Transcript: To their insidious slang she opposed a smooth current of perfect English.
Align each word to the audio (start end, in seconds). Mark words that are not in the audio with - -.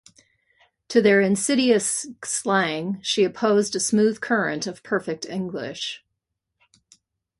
To 0.87 0.99
their 0.99 1.21
insidious 1.21 2.07
slang 2.25 2.99
she 3.03 3.23
opposed 3.23 3.75
a 3.75 3.79
smooth 3.79 4.19
current 4.19 4.65
of 4.65 4.81
perfect 4.81 5.27
English. 5.29 6.03